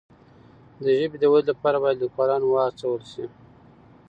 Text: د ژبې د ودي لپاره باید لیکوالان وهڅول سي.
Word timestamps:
د 0.83 0.85
ژبې 0.97 1.17
د 1.19 1.25
ودي 1.33 1.47
لپاره 1.55 1.77
باید 1.83 2.01
لیکوالان 2.03 2.41
وهڅول 2.45 3.01
سي. 3.11 3.25